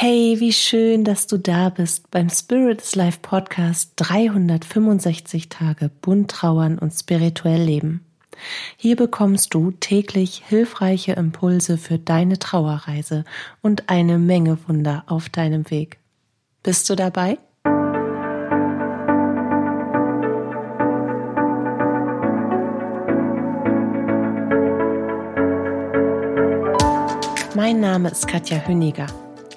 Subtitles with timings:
[0.00, 6.30] Hey, wie schön, dass du da bist beim Spirit is Life Podcast 365 Tage bunt
[6.30, 8.06] trauern und spirituell leben.
[8.76, 13.24] Hier bekommst du täglich hilfreiche Impulse für deine Trauerreise
[13.60, 15.98] und eine Menge Wunder auf deinem Weg.
[16.62, 17.38] Bist du dabei?
[27.56, 29.08] Mein Name ist Katja Hüniger.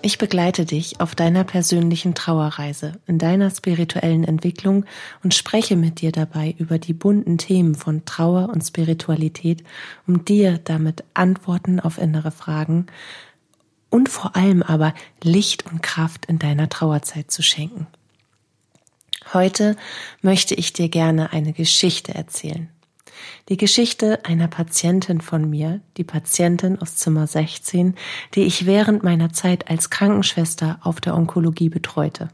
[0.03, 4.85] Ich begleite dich auf deiner persönlichen Trauerreise, in deiner spirituellen Entwicklung
[5.23, 9.63] und spreche mit dir dabei über die bunten Themen von Trauer und Spiritualität,
[10.07, 12.87] um dir damit Antworten auf innere Fragen
[13.91, 17.85] und vor allem aber Licht und Kraft in deiner Trauerzeit zu schenken.
[19.33, 19.75] Heute
[20.23, 22.69] möchte ich dir gerne eine Geschichte erzählen.
[23.49, 27.95] Die Geschichte einer Patientin von mir, die Patientin aus Zimmer 16,
[28.35, 32.29] die ich während meiner Zeit als Krankenschwester auf der Onkologie betreute.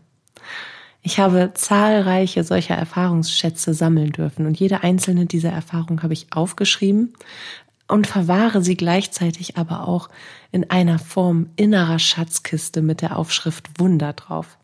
[1.01, 7.13] Ich habe zahlreiche solcher Erfahrungsschätze sammeln dürfen und jede einzelne dieser Erfahrungen habe ich aufgeschrieben
[7.87, 10.09] und verwahre sie gleichzeitig aber auch
[10.51, 14.57] in einer Form innerer Schatzkiste mit der Aufschrift Wunder drauf.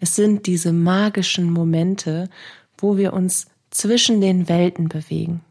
[0.00, 2.28] Es sind diese magischen Momente,
[2.76, 5.42] wo wir uns zwischen den Welten bewegen,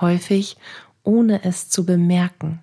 [0.00, 0.56] häufig
[1.02, 2.60] ohne es zu bemerken.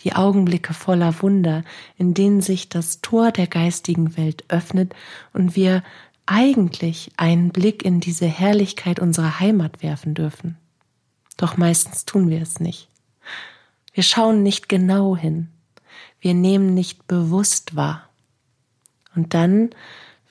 [0.00, 1.64] Die Augenblicke voller Wunder,
[1.96, 4.94] in denen sich das Tor der geistigen Welt öffnet
[5.32, 5.82] und wir
[6.26, 10.56] eigentlich einen Blick in diese Herrlichkeit unserer Heimat werfen dürfen.
[11.36, 12.88] Doch meistens tun wir es nicht.
[13.92, 15.48] Wir schauen nicht genau hin.
[16.20, 18.08] Wir nehmen nicht bewusst wahr.
[19.14, 19.70] Und dann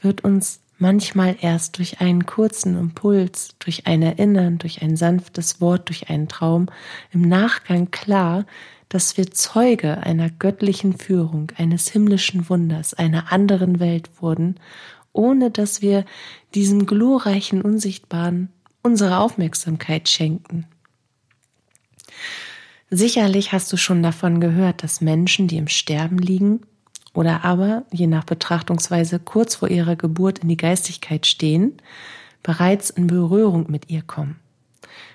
[0.02, 5.89] wird uns manchmal erst durch einen kurzen Impuls, durch ein Erinnern, durch ein sanftes Wort,
[5.89, 6.67] durch einen Traum,
[7.11, 8.45] im Nachgang klar,
[8.88, 14.55] dass wir Zeuge einer göttlichen Führung, eines himmlischen Wunders, einer anderen Welt wurden,
[15.13, 16.05] ohne dass wir
[16.55, 18.49] diesem glorreichen Unsichtbaren
[18.81, 20.65] unsere Aufmerksamkeit schenkten.
[22.89, 26.61] Sicherlich hast du schon davon gehört, dass Menschen, die im Sterben liegen,
[27.19, 31.73] oder aber, je nach Betrachtungsweise, kurz vor ihrer Geburt in die Geistigkeit stehen,
[32.43, 34.37] bereits in Berührung mit ihr kommen.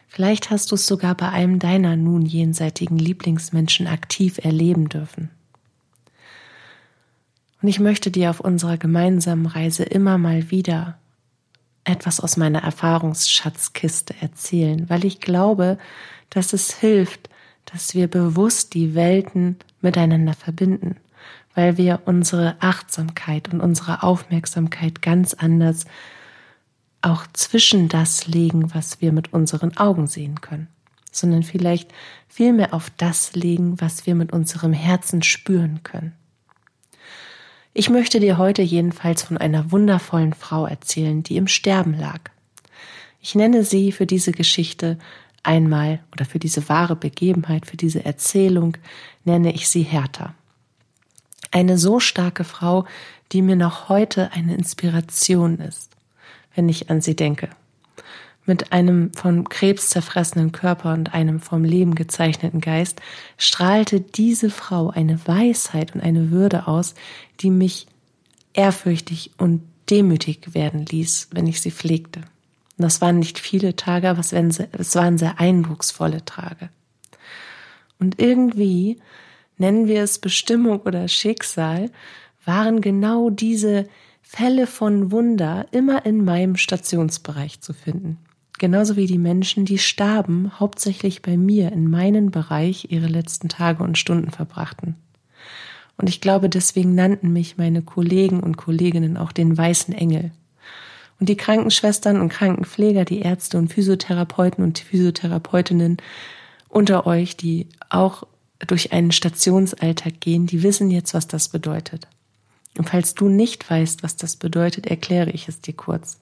[0.07, 5.31] Vielleicht hast du es sogar bei einem deiner nun jenseitigen Lieblingsmenschen aktiv erleben dürfen.
[7.63, 10.99] Und ich möchte dir auf unserer gemeinsamen Reise immer mal wieder
[11.85, 15.79] etwas aus meiner Erfahrungsschatzkiste erzählen, weil ich glaube,
[16.29, 17.31] dass es hilft,
[17.65, 20.97] dass wir bewusst die Welten miteinander verbinden
[21.55, 25.85] weil wir unsere Achtsamkeit und unsere Aufmerksamkeit ganz anders
[27.03, 30.69] auch zwischen das legen, was wir mit unseren Augen sehen können,
[31.13, 31.93] sondern vielleicht
[32.29, 36.15] vielmehr auf das legen, was wir mit unserem Herzen spüren können.
[37.75, 42.21] Ich möchte dir heute jedenfalls von einer wundervollen Frau erzählen, die im Sterben lag.
[43.21, 44.99] Ich nenne sie für diese Geschichte
[45.43, 48.77] einmal oder für diese wahre Begebenheit, für diese Erzählung
[49.25, 50.35] nenne ich sie Hertha.
[51.55, 52.85] Eine so starke Frau,
[53.31, 55.93] die mir noch heute eine Inspiration ist,
[56.57, 57.49] wenn ich an sie denke.
[58.45, 63.01] Mit einem von Krebs zerfressenen Körper und einem vom Leben gezeichneten Geist
[63.39, 66.97] strahlte diese Frau eine Weisheit und eine Würde aus,
[67.39, 67.87] die mich
[68.55, 72.19] ehrfürchtig und demütig werden ließ, wenn ich sie pflegte.
[72.79, 76.69] Und das waren nicht viele Tage, aber es waren sehr eindrucksvolle Tage.
[78.01, 78.99] Und irgendwie
[79.59, 81.91] nennen wir es Bestimmung oder Schicksal,
[82.45, 83.89] waren genau diese
[84.23, 88.19] Fälle von Wunder immer in meinem Stationsbereich zu finden.
[88.59, 93.83] Genauso wie die Menschen, die starben, hauptsächlich bei mir in meinem Bereich ihre letzten Tage
[93.83, 94.97] und Stunden verbrachten.
[95.97, 100.33] Und ich glaube, deswegen nannten mich meine Kollegen und Kolleginnen auch den weißen Engel.
[101.21, 105.99] Und die Krankenschwestern und Krankenpfleger, die Ärzte und Physiotherapeuten und Physiotherapeutinnen
[106.69, 108.25] unter euch, die auch
[108.67, 112.09] durch einen Stationsalltag gehen, die wissen jetzt, was das bedeutet.
[112.77, 116.19] Und falls du nicht weißt, was das bedeutet, erkläre ich es dir kurz.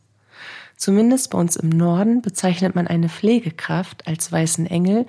[0.77, 5.07] Zumindest bei uns im Norden bezeichnet man eine Pflegekraft als weißen Engel,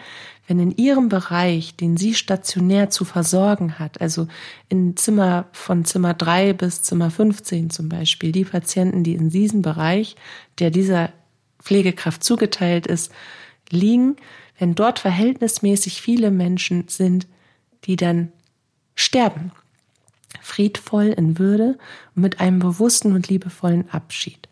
[0.48, 4.28] wenn in ihrem Bereich, den sie stationär zu versorgen hat, also
[4.70, 9.62] in Zimmer von Zimmer drei bis Zimmer 15 zum Beispiel, die Patienten, die in diesem
[9.62, 10.16] Bereich,
[10.60, 11.12] der dieser
[11.60, 13.12] Pflegekraft zugeteilt ist,
[13.70, 14.18] liegen,
[14.64, 17.28] wenn dort verhältnismäßig viele Menschen sind,
[17.84, 18.32] die dann
[18.96, 19.52] sterben,
[20.42, 21.78] friedvoll in Würde
[22.16, 24.48] und mit einem bewussten und liebevollen Abschied.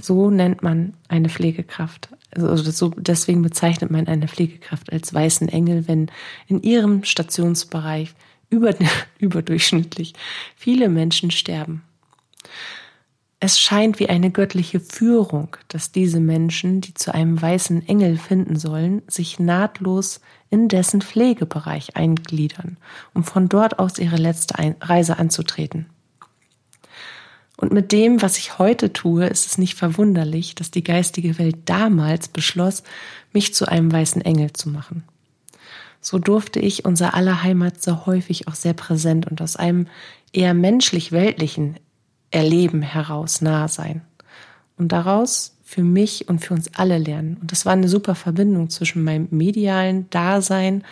[0.00, 2.08] So nennt man eine Pflegekraft.
[2.34, 6.10] Also so, deswegen bezeichnet man eine Pflegekraft als weißen Engel, wenn
[6.46, 8.14] in ihrem Stationsbereich
[8.48, 8.74] über,
[9.18, 10.14] überdurchschnittlich
[10.56, 11.82] viele Menschen sterben.
[13.38, 18.56] Es scheint wie eine göttliche Führung, dass diese Menschen, die zu einem weißen Engel finden
[18.56, 22.78] sollen, sich nahtlos in dessen Pflegebereich eingliedern,
[23.12, 25.86] um von dort aus ihre letzte Reise anzutreten.
[27.58, 31.56] Und mit dem, was ich heute tue, ist es nicht verwunderlich, dass die geistige Welt
[31.66, 32.82] damals beschloss,
[33.32, 35.04] mich zu einem weißen Engel zu machen.
[36.00, 39.88] So durfte ich unser aller Heimat so häufig auch sehr präsent und aus einem
[40.32, 41.76] eher menschlich-weltlichen
[42.30, 44.02] Erleben heraus nah sein.
[44.76, 47.38] Und daraus für mich und für uns alle lernen.
[47.40, 50.84] Und das war eine super Verbindung zwischen meinem medialen Dasein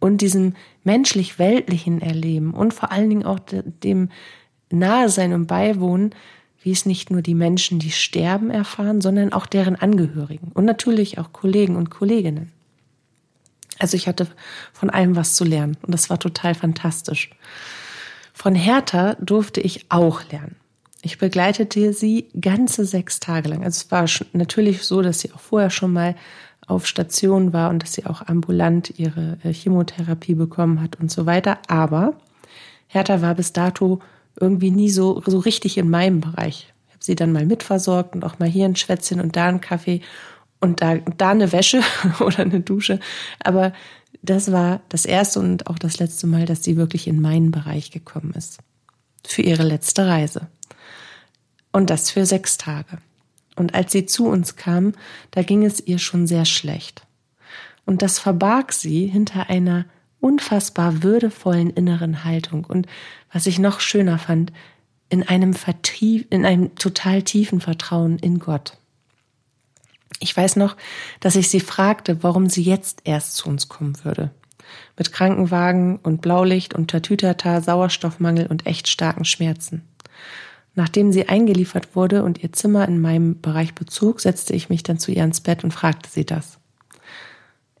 [0.00, 0.54] und diesem
[0.84, 4.10] menschlich-weltlichen Erleben und vor allen Dingen auch dem
[4.70, 6.14] nahe sein und beiwohnen,
[6.60, 11.18] wie es nicht nur die Menschen, die sterben, erfahren, sondern auch deren Angehörigen und natürlich
[11.18, 12.50] auch Kollegen und Kolleginnen.
[13.78, 14.26] Also ich hatte
[14.72, 17.30] von allem was zu lernen und das war total fantastisch.
[18.32, 20.56] Von Hertha durfte ich auch lernen.
[21.02, 23.64] Ich begleitete sie ganze sechs Tage lang.
[23.64, 26.16] Also es war natürlich so, dass sie auch vorher schon mal
[26.66, 31.26] auf Station war und dass sie auch ambulant ihre äh, Chemotherapie bekommen hat und so
[31.26, 31.58] weiter.
[31.68, 32.14] Aber
[32.88, 34.00] Hertha war bis dato
[34.38, 36.72] irgendwie nie so, so richtig in meinem Bereich.
[36.88, 39.60] Ich habe sie dann mal mitversorgt und auch mal hier ein Schwätzchen und da ein
[39.60, 40.00] Kaffee
[40.60, 41.82] und da, da eine Wäsche
[42.20, 43.00] oder eine Dusche.
[43.40, 43.72] Aber
[44.22, 47.90] das war das erste und auch das letzte Mal, dass sie wirklich in meinen Bereich
[47.90, 48.58] gekommen ist.
[49.26, 50.48] Für ihre letzte Reise.
[51.76, 52.96] Und das für sechs Tage.
[53.54, 54.94] Und als sie zu uns kam,
[55.30, 57.06] da ging es ihr schon sehr schlecht.
[57.84, 59.84] Und das verbarg sie hinter einer
[60.18, 62.86] unfassbar würdevollen inneren Haltung und
[63.30, 64.54] was ich noch schöner fand,
[65.10, 68.78] in einem vertief, in einem total tiefen Vertrauen in Gott.
[70.18, 70.78] Ich weiß noch,
[71.20, 74.30] dass ich sie fragte, warum sie jetzt erst zu uns kommen würde.
[74.96, 79.86] Mit Krankenwagen und Blaulicht und Tatütata, Sauerstoffmangel und echt starken Schmerzen.
[80.76, 84.98] Nachdem sie eingeliefert wurde und ihr Zimmer in meinem Bereich bezog, setzte ich mich dann
[84.98, 86.58] zu ihr ins Bett und fragte sie das.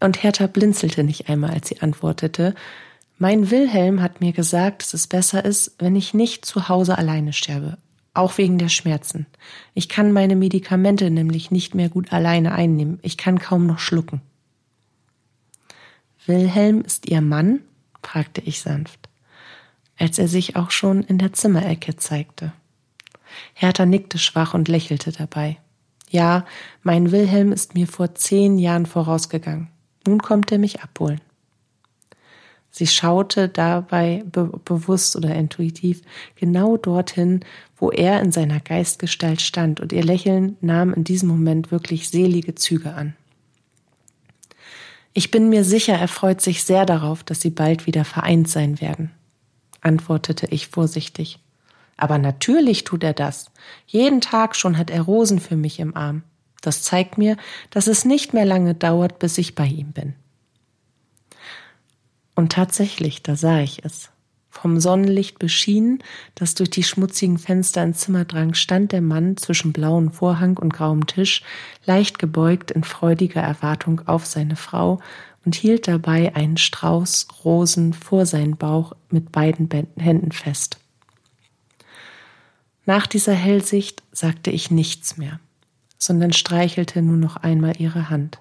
[0.00, 2.54] Und Hertha blinzelte nicht einmal, als sie antwortete,
[3.18, 7.34] mein Wilhelm hat mir gesagt, dass es besser ist, wenn ich nicht zu Hause alleine
[7.34, 7.76] sterbe,
[8.14, 9.26] auch wegen der Schmerzen.
[9.74, 14.22] Ich kann meine Medikamente nämlich nicht mehr gut alleine einnehmen, ich kann kaum noch schlucken.
[16.24, 17.60] Wilhelm ist Ihr Mann?
[18.02, 19.08] fragte ich sanft,
[19.98, 22.52] als er sich auch schon in der Zimmerecke zeigte.
[23.54, 25.58] Hertha nickte schwach und lächelte dabei.
[26.10, 26.44] Ja,
[26.82, 29.68] mein Wilhelm ist mir vor zehn Jahren vorausgegangen.
[30.06, 31.20] Nun kommt er mich abholen.
[32.70, 36.02] Sie schaute dabei be bewusst oder intuitiv
[36.34, 37.40] genau dorthin,
[37.76, 42.54] wo er in seiner Geistgestalt stand, und ihr Lächeln nahm in diesem Moment wirklich selige
[42.54, 43.16] Züge an.
[45.14, 48.78] Ich bin mir sicher, er freut sich sehr darauf, dass sie bald wieder vereint sein
[48.82, 49.10] werden,
[49.80, 51.38] antwortete ich vorsichtig.
[51.96, 53.50] Aber natürlich tut er das.
[53.86, 56.22] Jeden Tag schon hat er Rosen für mich im Arm.
[56.60, 57.36] Das zeigt mir,
[57.70, 60.14] dass es nicht mehr lange dauert, bis ich bei ihm bin.
[62.34, 64.10] Und tatsächlich, da sah ich es.
[64.50, 66.02] Vom Sonnenlicht beschienen,
[66.34, 70.72] das durch die schmutzigen Fenster ins Zimmer drang, stand der Mann zwischen blauem Vorhang und
[70.72, 71.42] grauem Tisch,
[71.84, 75.00] leicht gebeugt in freudiger Erwartung auf seine Frau
[75.44, 79.68] und hielt dabei einen Strauß Rosen vor seinen Bauch mit beiden
[79.98, 80.78] Händen fest.
[82.86, 85.40] Nach dieser Hellsicht sagte ich nichts mehr
[85.98, 88.38] sondern streichelte nur noch einmal ihre Hand.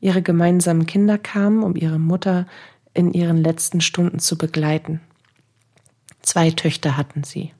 [0.00, 2.46] Ihre gemeinsamen Kinder kamen, um ihre Mutter
[2.94, 5.00] in ihren letzten Stunden zu begleiten.
[6.22, 7.52] Zwei Töchter hatten sie.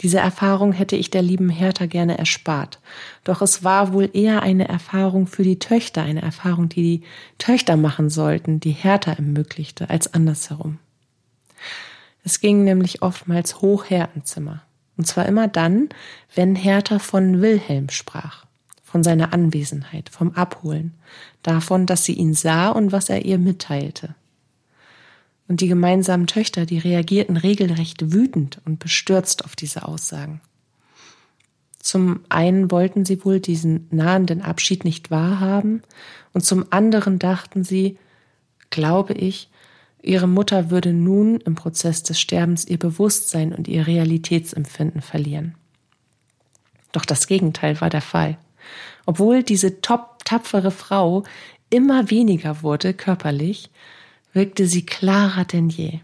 [0.00, 2.80] Diese Erfahrung hätte ich der lieben Hertha gerne erspart.
[3.24, 7.76] Doch es war wohl eher eine Erfahrung für die Töchter, eine Erfahrung, die die Töchter
[7.76, 10.78] machen sollten, die Hertha ermöglichte, als andersherum.
[12.24, 14.62] Es ging nämlich oftmals hoch her im Zimmer.
[14.96, 15.88] Und zwar immer dann,
[16.34, 18.44] wenn Hertha von Wilhelm sprach,
[18.82, 20.94] von seiner Anwesenheit, vom Abholen,
[21.42, 24.14] davon, dass sie ihn sah und was er ihr mitteilte.
[25.48, 30.40] Und die gemeinsamen Töchter, die reagierten regelrecht wütend und bestürzt auf diese Aussagen.
[31.78, 35.82] Zum einen wollten sie wohl diesen nahenden Abschied nicht wahrhaben,
[36.32, 37.98] und zum anderen dachten sie,
[38.68, 39.48] glaube ich,
[40.02, 45.54] Ihre Mutter würde nun im Prozess des Sterbens ihr Bewusstsein und ihr Realitätsempfinden verlieren.
[46.92, 48.38] Doch das Gegenteil war der Fall.
[49.06, 51.24] Obwohl diese top tapfere Frau
[51.70, 53.70] immer weniger wurde körperlich,
[54.32, 56.00] wirkte sie klarer denn je.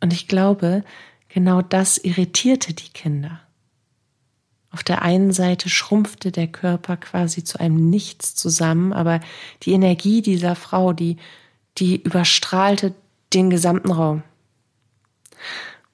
[0.00, 0.84] Und ich glaube,
[1.28, 3.40] genau das irritierte die Kinder.
[4.70, 9.20] Auf der einen Seite schrumpfte der Körper quasi zu einem Nichts zusammen, aber
[9.62, 11.16] die Energie dieser Frau, die,
[11.78, 12.94] die überstrahlte
[13.34, 14.22] den gesamten Raum.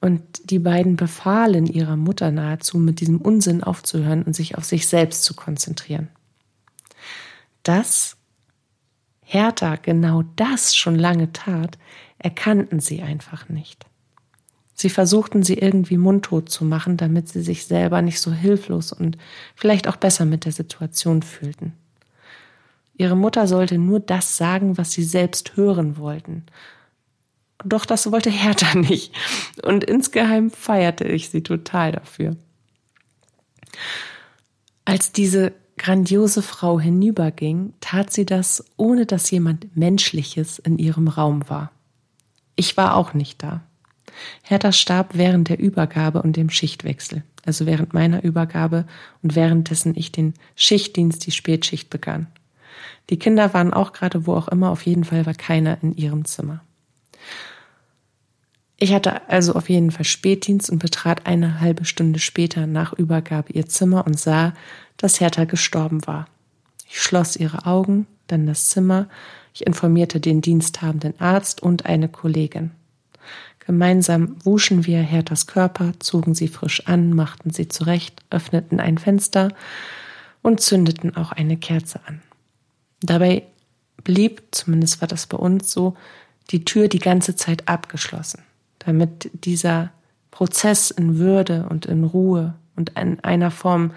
[0.01, 4.87] Und die beiden befahlen ihrer Mutter nahezu, mit diesem Unsinn aufzuhören und sich auf sich
[4.87, 6.09] selbst zu konzentrieren.
[7.63, 8.17] Dass
[9.23, 11.79] Hertha genau das schon lange tat,
[12.19, 13.87] erkannten sie einfach nicht.
[14.75, 19.17] Sie versuchten sie irgendwie mundtot zu machen, damit sie sich selber nicht so hilflos und
[19.55, 21.73] vielleicht auch besser mit der Situation fühlten.
[22.97, 26.45] Ihre Mutter sollte nur das sagen, was sie selbst hören wollten.
[27.65, 29.13] Doch das wollte Hertha nicht.
[29.63, 32.37] Und insgeheim feierte ich sie total dafür.
[34.85, 41.49] Als diese grandiose Frau hinüberging, tat sie das, ohne dass jemand Menschliches in ihrem Raum
[41.49, 41.73] war.
[42.57, 43.63] Ich war auch nicht da.
[44.43, 48.87] Hertha starb während der Übergabe und dem Schichtwechsel, also während meiner Übergabe
[49.23, 52.29] und währenddessen ich den Schichtdienst, die Spätschicht begann.
[53.11, 56.25] Die Kinder waren auch gerade wo auch immer, auf jeden Fall war keiner in ihrem
[56.25, 56.63] Zimmer.
[58.77, 63.53] Ich hatte also auf jeden Fall Spätdienst und betrat eine halbe Stunde später nach Übergabe
[63.53, 64.53] ihr Zimmer und sah,
[64.97, 66.27] dass Hertha gestorben war.
[66.89, 69.09] Ich schloss ihre Augen, dann das Zimmer,
[69.55, 72.73] ich informierte den diensthabenden Arzt und eine Kollegin.
[73.67, 79.53] Gemeinsam wuschen wir Herthas Körper, zogen sie frisch an, machten sie zurecht, öffneten ein Fenster
[80.43, 82.21] und zündeten auch eine Kerze an.
[83.01, 83.45] Dabei
[84.03, 85.97] blieb, zumindest war das bei uns so,
[86.51, 88.43] die Tür die ganze Zeit abgeschlossen,
[88.85, 89.91] damit dieser
[90.31, 93.93] Prozess in Würde und in Ruhe und in einer Form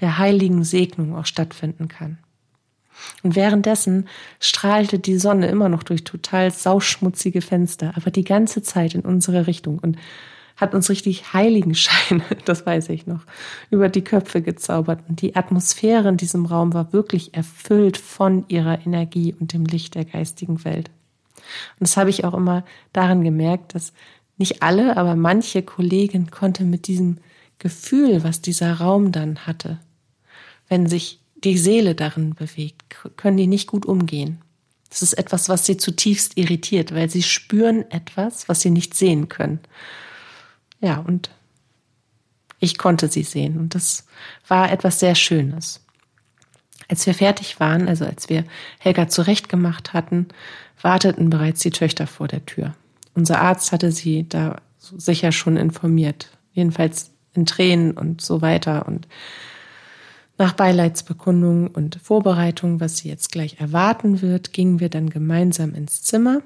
[0.00, 2.18] der heiligen Segnung auch stattfinden kann.
[3.22, 4.08] Und währenddessen
[4.40, 9.46] strahlte die Sonne immer noch durch total sauschmutzige Fenster, aber die ganze Zeit in unsere
[9.46, 9.96] Richtung und
[10.56, 13.20] hat uns richtig Heiligenschein, das weiß ich noch,
[13.70, 15.00] über die Köpfe gezaubert.
[15.08, 19.94] Und die Atmosphäre in diesem Raum war wirklich erfüllt von ihrer Energie und dem Licht
[19.94, 20.90] der geistigen Welt.
[21.78, 23.92] Und das habe ich auch immer daran gemerkt, dass
[24.38, 27.18] nicht alle, aber manche Kollegin konnte mit diesem
[27.58, 29.78] Gefühl, was dieser Raum dann hatte,
[30.68, 32.82] wenn sich die Seele darin bewegt,
[33.16, 34.40] können die nicht gut umgehen.
[34.90, 39.28] Das ist etwas, was sie zutiefst irritiert, weil sie spüren etwas, was sie nicht sehen
[39.28, 39.60] können.
[40.80, 41.30] Ja, und
[42.60, 44.06] ich konnte sie sehen und das
[44.46, 45.84] war etwas sehr Schönes.
[46.88, 48.44] Als wir fertig waren, also als wir
[48.78, 50.28] Helga zurechtgemacht hatten,
[50.80, 52.74] warteten bereits die Töchter vor der Tür.
[53.18, 59.08] Unser Arzt hatte sie da sicher schon informiert, jedenfalls in Tränen und so weiter und
[60.38, 66.02] nach Beileidsbekundung und Vorbereitung, was sie jetzt gleich erwarten wird, gingen wir dann gemeinsam ins
[66.02, 66.42] Zimmer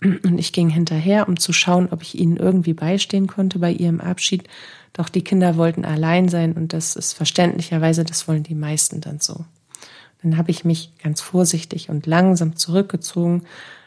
[0.00, 4.00] und ich ging hinterher, um zu schauen, ob ich ihnen irgendwie beistehen konnte bei ihrem
[4.00, 4.44] Abschied.
[4.92, 9.18] Doch die Kinder wollten allein sein und das ist verständlicherweise, das wollen die meisten dann
[9.18, 9.44] so.
[10.22, 13.42] Dann habe ich mich ganz vorsichtig und langsam zurückgezogen,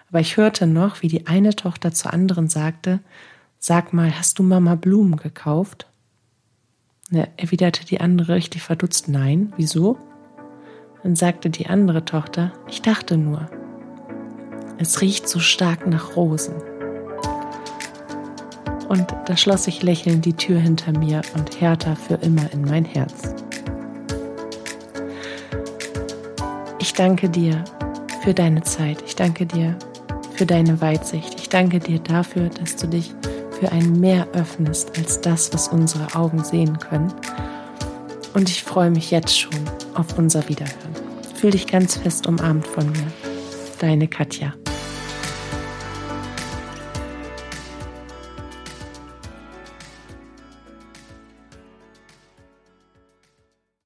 [0.10, 3.00] aber ich hörte noch, wie die eine Tochter zur anderen sagte,
[3.62, 5.88] Sag mal, hast du Mama Blumen gekauft?
[7.12, 9.98] Er erwiderte die andere richtig verdutzt, nein, wieso?
[11.04, 13.50] Dann sagte die andere Tochter, ich dachte nur.
[14.78, 16.56] Es riecht so stark nach Rosen.
[18.88, 22.86] Und da schloss ich lächelnd die Tür hinter mir und Hertha für immer in mein
[22.86, 23.36] Herz.
[26.80, 27.64] Ich danke dir
[28.24, 29.02] für deine Zeit.
[29.06, 29.78] Ich danke dir
[30.40, 31.38] für deine Weitsicht.
[31.38, 33.14] Ich danke dir dafür, dass du dich
[33.60, 37.14] für ein Meer öffnest als das, was unsere Augen sehen können.
[38.34, 39.60] Und ich freue mich jetzt schon
[39.96, 40.96] auf unser Wiederhören.
[41.36, 43.12] Fühl dich ganz fest umarmt von mir.
[43.80, 44.54] Deine Katja.